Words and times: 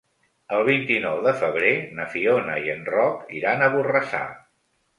El 0.59 0.61
vint-i-nou 0.69 1.19
de 1.27 1.33
febrer 1.41 1.75
na 2.01 2.07
Fiona 2.15 2.57
i 2.65 2.73
en 2.79 2.83
Roc 2.97 3.31
iran 3.43 3.61
a 3.61 3.71
Borrassà. 3.79 4.27